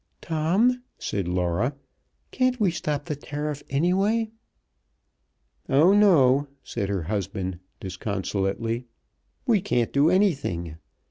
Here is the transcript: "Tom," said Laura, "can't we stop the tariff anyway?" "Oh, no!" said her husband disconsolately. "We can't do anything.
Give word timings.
"Tom," 0.19 0.81
said 0.97 1.27
Laura, 1.27 1.75
"can't 2.31 2.59
we 2.59 2.71
stop 2.71 3.05
the 3.05 3.15
tariff 3.15 3.61
anyway?" 3.69 4.31
"Oh, 5.69 5.93
no!" 5.93 6.47
said 6.63 6.89
her 6.89 7.03
husband 7.03 7.59
disconsolately. 7.79 8.85
"We 9.45 9.61
can't 9.61 9.93
do 9.93 10.09
anything. 10.09 10.77